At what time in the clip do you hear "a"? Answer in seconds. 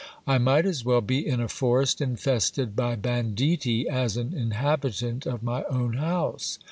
1.39-1.47